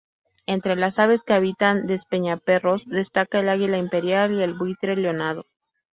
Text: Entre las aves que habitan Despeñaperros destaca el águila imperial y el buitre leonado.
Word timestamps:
Entre 0.47 0.75
las 0.75 0.97
aves 0.97 1.23
que 1.23 1.33
habitan 1.33 1.85
Despeñaperros 1.85 2.87
destaca 2.87 3.39
el 3.39 3.49
águila 3.49 3.77
imperial 3.77 4.33
y 4.33 4.41
el 4.41 4.55
buitre 4.57 4.95
leonado. 4.95 5.45